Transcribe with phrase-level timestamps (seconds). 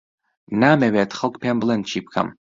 [0.61, 2.27] نامەوێت خەڵک پێم بڵێن چی بکەم.